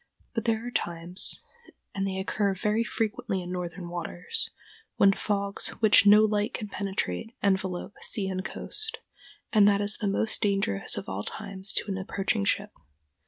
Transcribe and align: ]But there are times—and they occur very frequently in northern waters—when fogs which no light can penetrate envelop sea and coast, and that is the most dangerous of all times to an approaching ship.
]But 0.33 0.45
there 0.45 0.65
are 0.65 0.71
times—and 0.71 2.07
they 2.07 2.17
occur 2.17 2.55
very 2.55 2.83
frequently 2.83 3.39
in 3.43 3.51
northern 3.51 3.87
waters—when 3.87 5.13
fogs 5.13 5.67
which 5.79 6.07
no 6.07 6.21
light 6.23 6.55
can 6.55 6.69
penetrate 6.69 7.35
envelop 7.43 7.93
sea 8.01 8.27
and 8.27 8.43
coast, 8.43 8.97
and 9.53 9.67
that 9.67 9.79
is 9.79 9.97
the 9.97 10.07
most 10.07 10.41
dangerous 10.41 10.97
of 10.97 11.07
all 11.07 11.21
times 11.21 11.71
to 11.73 11.87
an 11.91 11.99
approaching 11.99 12.45
ship. 12.45 12.71